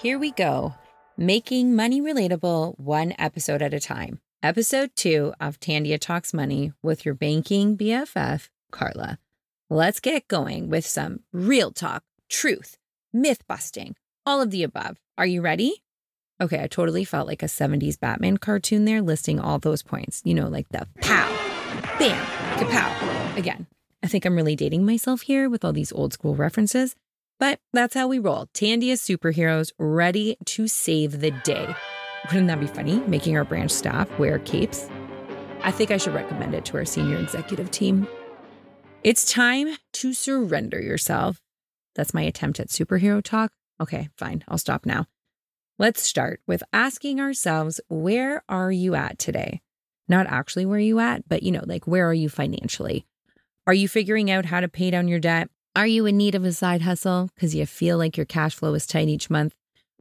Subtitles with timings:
[0.00, 0.76] Here we go,
[1.18, 4.18] making money relatable one episode at a time.
[4.42, 9.18] Episode two of Tandia Talks Money with your banking BFF, Carla.
[9.68, 12.78] Let's get going with some real talk, truth,
[13.12, 14.96] myth busting, all of the above.
[15.18, 15.82] Are you ready?
[16.40, 20.22] Okay, I totally felt like a 70s Batman cartoon there listing all those points.
[20.24, 21.28] You know, like the pow,
[21.98, 22.24] bam,
[22.56, 23.36] kapow.
[23.36, 23.66] Again,
[24.02, 26.96] I think I'm really dating myself here with all these old school references.
[27.40, 28.46] But that's how we roll.
[28.52, 31.74] Tandia's superheroes ready to save the day.
[32.26, 33.00] Wouldn't that be funny?
[33.06, 34.88] Making our branch staff wear capes?
[35.62, 38.06] I think I should recommend it to our senior executive team.
[39.02, 41.40] It's time to surrender yourself.
[41.94, 43.52] That's my attempt at superhero talk.
[43.80, 44.44] Okay, fine.
[44.46, 45.06] I'll stop now.
[45.78, 49.62] Let's start with asking ourselves, where are you at today?
[50.08, 53.06] Not actually where you at, but you know, like where are you financially?
[53.66, 55.48] Are you figuring out how to pay down your debt?
[55.76, 58.74] Are you in need of a side hustle because you feel like your cash flow
[58.74, 59.54] is tight each month?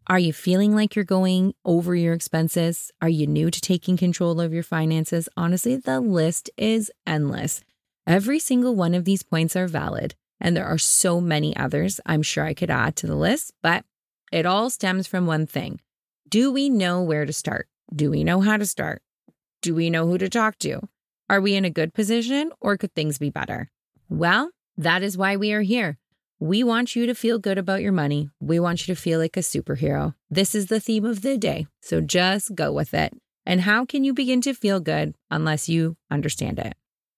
[0.08, 2.92] Are you feeling like you're going over your expenses?
[3.04, 5.30] Are you new to taking control of your finances?
[5.38, 7.62] Honestly, the list is endless.
[8.08, 12.24] Every single one of these points are valid, and there are so many others I'm
[12.24, 13.86] sure I could add to the list, but
[14.32, 15.82] it all stems from one thing.
[16.28, 17.68] Do we know where to start?
[17.96, 19.04] Do we know how to start?
[19.62, 20.82] Do we know who to talk to?
[21.30, 23.70] Are we in a good position or could things be better?
[24.10, 25.98] Well, that is why we are here.
[26.40, 28.30] We want you to feel good about your money.
[28.40, 30.16] We want you to feel like a superhero.
[30.30, 31.68] This is the theme of the day.
[31.82, 33.14] So just go with it.
[33.46, 36.76] And how can you begin to feel good unless you understand it?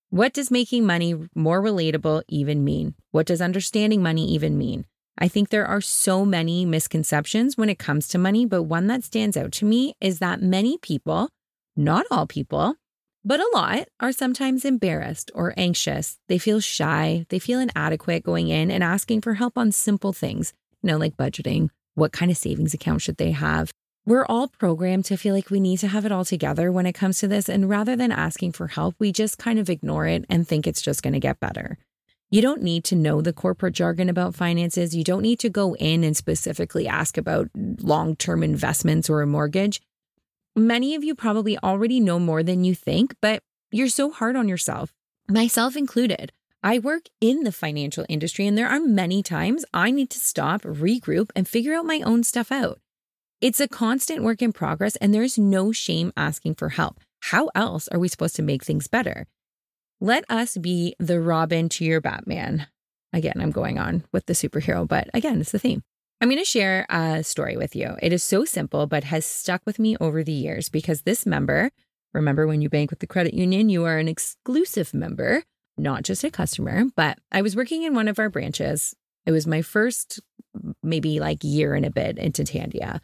[0.10, 2.96] What does making money more relatable even mean?
[3.12, 4.86] What does understanding money even mean?
[5.20, 9.04] I think there are so many misconceptions when it comes to money, but one that
[9.04, 11.30] stands out to me is that many people,
[11.76, 12.76] not all people,
[13.24, 16.18] but a lot are sometimes embarrassed or anxious.
[16.28, 20.54] They feel shy, they feel inadequate going in and asking for help on simple things,
[20.82, 21.70] you know, like budgeting.
[21.96, 23.72] What kind of savings account should they have?
[24.06, 26.94] We're all programmed to feel like we need to have it all together when it
[26.94, 27.48] comes to this.
[27.48, 30.82] And rather than asking for help, we just kind of ignore it and think it's
[30.82, 31.78] just going to get better.
[32.32, 34.96] You don't need to know the corporate jargon about finances.
[34.96, 39.28] You don't need to go in and specifically ask about long term investments or a
[39.28, 39.82] mortgage.
[40.56, 43.42] Many of you probably already know more than you think, but
[43.72, 44.94] you're so hard on yourself,
[45.30, 46.34] myself included.
[46.62, 50.64] I work in the financial industry, and there are many times I need to stop,
[50.64, 52.80] regroup, and figure out my own stuff out.
[53.40, 57.00] It's a constant work in progress, and there's no shame asking for help.
[57.22, 59.28] How else are we supposed to make things better?
[60.02, 62.68] Let us be the Robin to your Batman.
[63.14, 65.82] Again, I'm going on with the superhero, but again, it's the theme.
[66.22, 67.96] I'm going to share a story with you.
[68.00, 71.72] It is so simple, but has stuck with me over the years because this member,
[72.14, 75.42] remember when you bank with the credit union, you are an exclusive member,
[75.80, 76.84] not just a customer.
[76.96, 78.96] But I was working in one of our branches.
[79.26, 80.20] It was my first,
[80.84, 83.00] maybe like year and a bit into Tandia.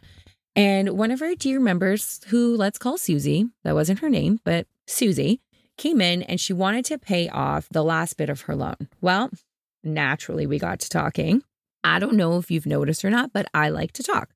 [0.54, 4.68] And one of our dear members, who let's call Susie, that wasn't her name, but
[4.86, 5.40] Susie,
[5.76, 8.76] came in and she wanted to pay off the last bit of her loan.
[9.00, 9.30] Well,
[9.82, 11.42] naturally, we got to talking.
[11.88, 14.30] I don't know if you've noticed or not, but I like to talk.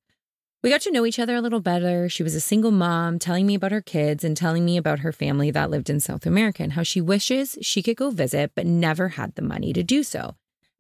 [0.62, 2.08] We got to know each other a little better.
[2.08, 5.12] She was a single mom, telling me about her kids and telling me about her
[5.12, 8.64] family that lived in South America and how she wishes she could go visit, but
[8.64, 10.36] never had the money to do so.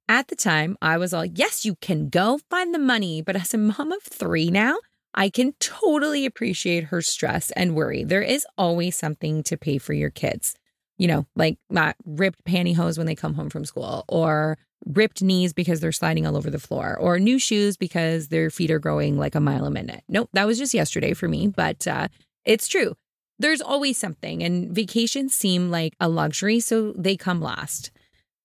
[0.08, 3.22] At the time, I was all, yes, you can go find the money.
[3.22, 4.78] But as a mom of three now,
[5.14, 8.04] I can totally appreciate her stress and worry.
[8.04, 10.54] There is always something to pay for your kids,
[10.96, 15.52] you know, like not ripped pantyhose when they come home from school or ripped knees
[15.52, 19.18] because they're sliding all over the floor, or new shoes because their feet are growing
[19.18, 20.02] like a mile a minute.
[20.08, 22.08] Nope, that was just yesterday for me, but uh,
[22.44, 22.94] it's true.
[23.38, 27.90] There's always something, and vacations seem like a luxury, so they come last.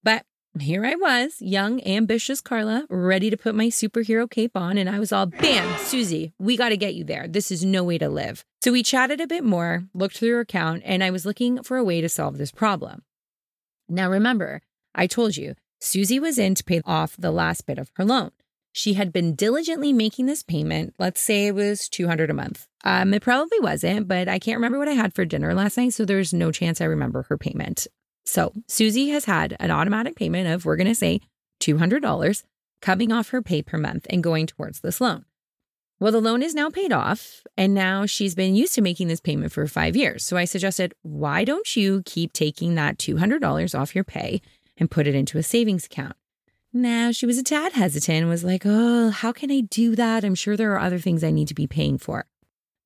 [0.03, 0.25] But
[0.59, 4.97] here I was, young, ambitious Carla, ready to put my superhero cape on, and I
[4.97, 7.27] was all, bam, Susie, we got to get you there.
[7.27, 8.43] This is no way to live.
[8.63, 11.77] So we chatted a bit more, looked through her account, and I was looking for
[11.77, 13.03] a way to solve this problem.
[13.87, 14.61] Now, remember,
[14.95, 18.31] I told you Susie was in to pay off the last bit of her loan.
[18.71, 20.93] She had been diligently making this payment.
[20.99, 22.67] Let's say it was 200 a month.
[22.83, 25.93] Um, it probably wasn't, but I can't remember what I had for dinner last night,
[25.93, 27.87] so there's no chance I remember her payment.
[28.25, 31.21] So Susie has had an automatic payment of, we're going to say,
[31.59, 32.43] $200
[32.81, 35.25] coming off her pay per month and going towards this loan.
[35.99, 39.19] Well, the loan is now paid off, and now she's been used to making this
[39.19, 40.23] payment for five years.
[40.23, 44.41] So I suggested, why don't you keep taking that $200 off your pay
[44.77, 46.15] and put it into a savings account?
[46.73, 50.23] Now she was a tad hesitant and was like, oh, how can I do that?
[50.23, 52.25] I'm sure there are other things I need to be paying for.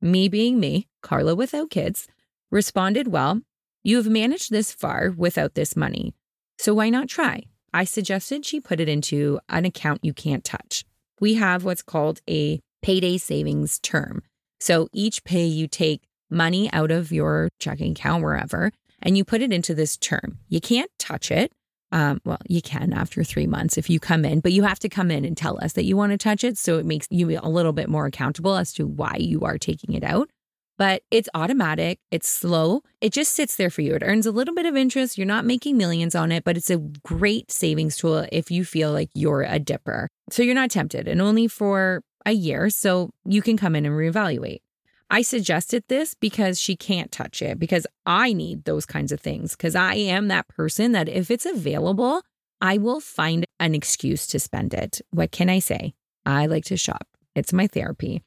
[0.02, 2.08] Me being me, Carla without kids,
[2.50, 3.42] responded, well,
[3.84, 6.14] you have managed this far without this money.
[6.58, 7.44] So why not try?
[7.74, 10.86] I suggested she put it into an account you can't touch.
[11.20, 14.24] We have what's called a payday savings term.
[14.60, 18.72] So each pay you take money out of your checking account wherever
[19.02, 20.40] and you put it into this term.
[20.50, 21.52] You can't touch it.
[21.92, 24.90] Um, well, you can after three months if you come in, but you have to
[24.90, 26.58] come in and tell us that you want to touch it.
[26.58, 29.94] So it makes you a little bit more accountable as to why you are taking
[29.94, 30.30] it out.
[30.78, 33.94] But it's automatic, it's slow, it just sits there for you.
[33.94, 35.16] It earns a little bit of interest.
[35.18, 38.92] You're not making millions on it, but it's a great savings tool if you feel
[38.92, 40.08] like you're a dipper.
[40.32, 42.70] So you're not tempted and only for a year.
[42.72, 44.62] So you can come in and reevaluate.
[45.12, 49.56] I suggested this because she can't touch it, because I need those kinds of things.
[49.56, 52.24] Because I am that person that if it's available,
[52.62, 55.02] I will find an excuse to spend it.
[55.12, 55.94] What can I say?
[56.26, 58.24] I like to shop, it's my therapy.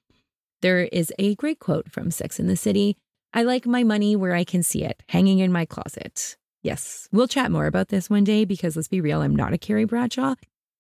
[0.61, 2.97] There is a great quote from Sex and the City
[3.37, 6.37] I like my money where I can see it, hanging in my closet.
[6.63, 9.59] Yes, we'll chat more about this one day because let's be real, I'm not a
[9.59, 10.37] Carrie Bradshaw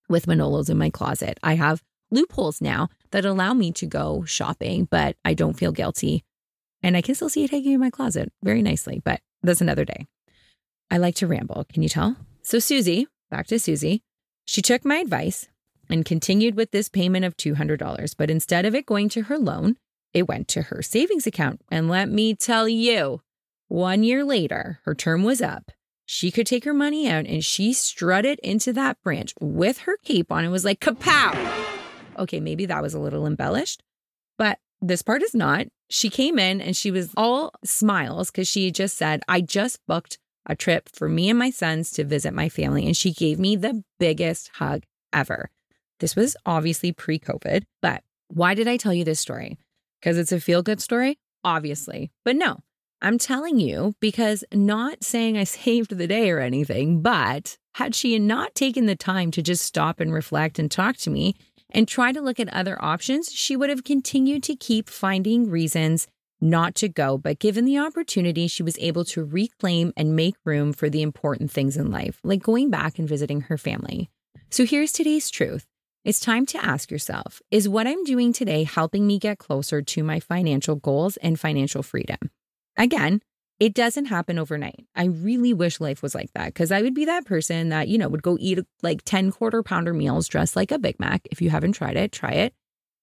[0.08, 1.40] with Manolos in my closet.
[1.42, 6.24] I have loopholes now that allow me to go shopping, but I don't feel guilty.
[6.82, 9.84] And I can still see it hanging in my closet very nicely, but that's another
[9.84, 10.08] day.
[10.90, 11.64] I like to ramble.
[11.72, 12.16] Can you tell?
[12.42, 14.02] So, Susie, back to Susie,
[14.44, 15.46] she took my advice
[15.88, 18.16] and continued with this payment of $200.
[18.18, 19.76] But instead of it going to her loan,
[20.12, 21.60] it went to her savings account.
[21.70, 23.20] And let me tell you,
[23.68, 25.70] one year later, her term was up.
[26.04, 30.32] She could take her money out and she strutted into that branch with her cape
[30.32, 31.63] on and was like, kapow!
[32.18, 33.82] Okay, maybe that was a little embellished,
[34.38, 35.66] but this part is not.
[35.90, 40.18] She came in and she was all smiles because she just said, I just booked
[40.46, 42.86] a trip for me and my sons to visit my family.
[42.86, 44.82] And she gave me the biggest hug
[45.12, 45.50] ever.
[46.00, 49.58] This was obviously pre COVID, but why did I tell you this story?
[50.00, 51.18] Because it's a feel good story?
[51.44, 52.10] Obviously.
[52.24, 52.58] But no,
[53.00, 58.18] I'm telling you because not saying I saved the day or anything, but had she
[58.18, 61.34] not taken the time to just stop and reflect and talk to me,
[61.70, 66.06] and try to look at other options, she would have continued to keep finding reasons
[66.40, 67.18] not to go.
[67.18, 71.50] But given the opportunity, she was able to reclaim and make room for the important
[71.50, 74.10] things in life, like going back and visiting her family.
[74.50, 75.66] So here's today's truth.
[76.04, 80.04] It's time to ask yourself Is what I'm doing today helping me get closer to
[80.04, 82.18] my financial goals and financial freedom?
[82.76, 83.22] Again,
[83.64, 84.84] it doesn't happen overnight.
[84.94, 87.96] I really wish life was like that because I would be that person that, you
[87.96, 91.26] know, would go eat like 10 quarter pounder meals dressed like a Big Mac.
[91.30, 92.52] If you haven't tried it, try it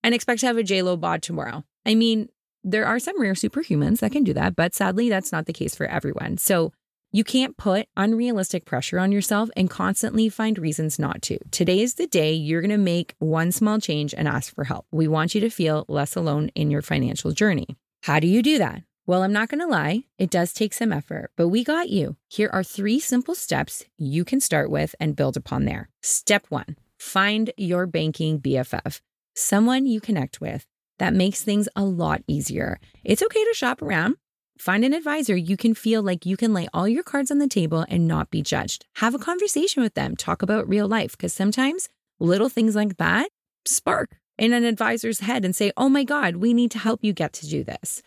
[0.04, 1.64] and expect to have a JLo bod tomorrow.
[1.84, 2.30] I mean,
[2.64, 5.74] there are some rare superhumans that can do that, but sadly, that's not the case
[5.74, 6.38] for everyone.
[6.38, 6.74] So
[7.12, 11.40] you can't put unrealistic pressure on yourself and constantly find reasons not to.
[11.50, 14.86] Today is the day you're going to make one small change and ask for help.
[14.92, 17.78] We want you to feel less alone in your financial journey.
[18.04, 18.84] How do you do that?
[19.08, 22.18] Well, I'm not going to lie, it does take some effort, but we got you.
[22.30, 25.90] Here are three simple steps you can start with and build upon there.
[26.02, 29.02] Step one find your banking BFF,
[29.36, 30.68] someone you connect with.
[31.00, 32.80] That makes things a lot easier.
[33.04, 34.18] It's okay to shop around.
[34.60, 37.48] Find an advisor you can feel like you can lay all your cards on the
[37.48, 38.86] table and not be judged.
[38.98, 43.30] Have a conversation with them, talk about real life, because sometimes little things like that
[43.66, 47.14] spark in an advisor's head and say, Oh my God, we need to help you
[47.14, 48.04] get to do this.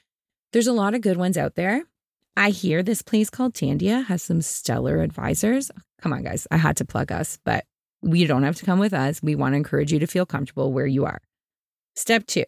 [0.55, 1.83] There's a lot of good ones out there.
[2.37, 5.73] I hear this place called Tandia has some stellar advisors.
[6.01, 7.65] Come on, guys, I had to plug us, but
[8.05, 9.21] you don't have to come with us.
[9.21, 11.21] We want to encourage you to feel comfortable where you are.
[11.97, 12.45] Step two,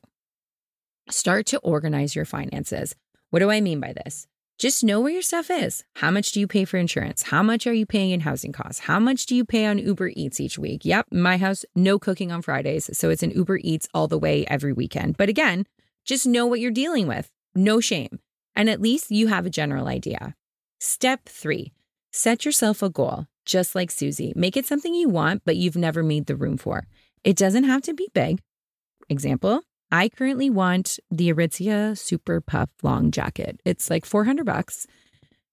[1.10, 2.94] start to organize your finances.
[3.30, 4.28] What do I mean by this?
[4.56, 5.82] Just know where your stuff is.
[5.96, 7.25] How much do you pay for insurance?
[7.25, 8.78] How much are you paying in housing costs?
[8.78, 10.84] How much do you pay on Uber Eats each week?
[10.84, 12.88] Yep, my house, no cooking on Fridays.
[12.96, 15.16] So it's an Uber Eats all the way every weekend.
[15.16, 15.66] But again,
[16.04, 17.32] just know what you're dealing with.
[17.56, 18.20] No shame.
[18.54, 20.34] And at least you have a general idea.
[20.78, 21.72] Step three
[22.12, 24.32] set yourself a goal, just like Susie.
[24.34, 26.86] Make it something you want, but you've never made the room for.
[27.25, 28.40] It doesn't have to be big.
[29.10, 29.60] Example,
[29.92, 33.60] I currently want the Aritzia Super Puff long jacket.
[33.64, 34.86] It's like 400 bucks.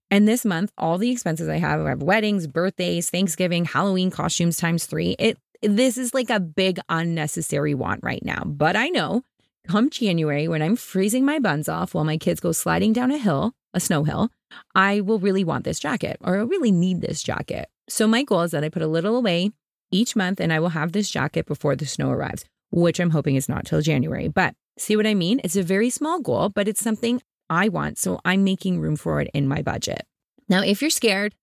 [0.10, 4.58] And this month, all the expenses I have, I have weddings, birthdays, Thanksgiving, Halloween costumes
[4.58, 5.16] times three.
[5.20, 8.44] It this is like a big unnecessary want right now.
[8.46, 9.24] But I know
[9.68, 13.18] come January, when I'm freezing my buns off while my kids go sliding down a
[13.18, 14.30] hill, a snow hill,
[14.76, 17.70] I will really want this jacket or I really need this jacket.
[17.90, 19.52] So my goal is that I put a little away
[19.92, 23.36] each month, and I will have this jacket before the snow arrives, which I'm hoping
[23.36, 24.28] is not till January.
[24.28, 25.40] But see what I mean?
[25.44, 28.00] It's a very small goal, but it's something I want.
[28.00, 30.08] So I'm making room for it in my budget.
[30.50, 31.36] Now, if you're scared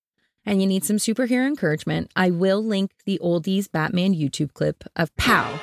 [0.44, 5.14] and you need some superhero encouragement, I will link the Oldies Batman YouTube clip of
[5.16, 5.60] pow,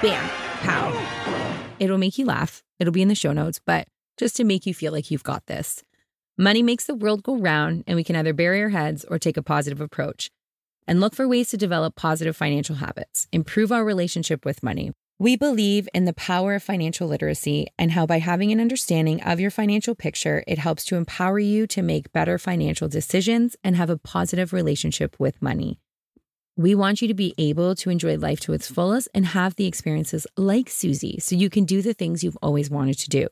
[0.00, 0.28] bam,
[0.60, 1.76] pow.
[1.78, 2.62] It'll make you laugh.
[2.78, 5.46] It'll be in the show notes, but just to make you feel like you've got
[5.46, 5.82] this.
[6.38, 9.36] Money makes the world go round, and we can either bury our heads or take
[9.36, 10.30] a positive approach
[10.86, 14.92] and look for ways to develop positive financial habits, improve our relationship with money.
[15.18, 19.38] We believe in the power of financial literacy and how, by having an understanding of
[19.38, 23.90] your financial picture, it helps to empower you to make better financial decisions and have
[23.90, 25.78] a positive relationship with money.
[26.60, 29.64] We want you to be able to enjoy life to its fullest and have the
[29.64, 33.28] experiences like Susie so you can do the things you've always wanted to do.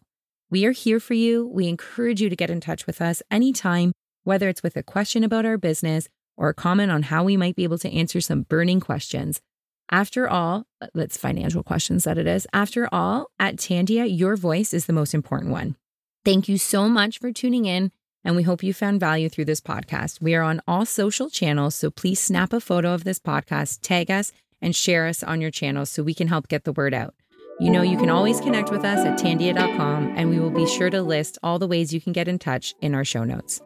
[0.51, 1.47] We are here for you.
[1.47, 3.93] We encourage you to get in touch with us anytime,
[4.25, 6.09] whether it's with a question about our business
[6.39, 9.43] or a comment on how we might be able to answer some burning questions.
[9.91, 12.47] After all, that's financial questions that it is.
[12.55, 15.77] After all, at Tandia, your voice is the most important one.
[16.25, 17.93] Thank you so much for tuning in,
[18.25, 20.21] and we hope you found value through this podcast.
[20.21, 24.11] We are on all social channels, so please snap a photo of this podcast, tag
[24.11, 27.15] us, and share us on your channels so we can help get the word out.
[27.61, 30.91] You know, you can always connect with us at tandia.com, and we will be sure
[30.91, 33.61] to list all the ways you can get in touch in our show notes.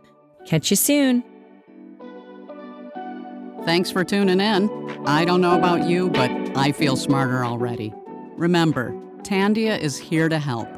[0.46, 1.22] Catch you soon.
[3.64, 4.70] Thanks for tuning in.
[5.06, 7.92] I don't know about you, but I feel smarter already.
[8.36, 8.92] Remember,
[9.22, 10.68] Tandia is here to help.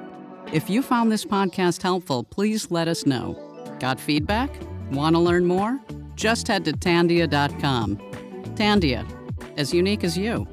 [0.52, 3.43] If you found this podcast helpful, please let us know.
[3.84, 4.50] Got feedback?
[4.92, 5.78] Want to learn more?
[6.14, 7.98] Just head to tandia.com.
[8.56, 9.06] Tandia,
[9.58, 10.48] as unique as you.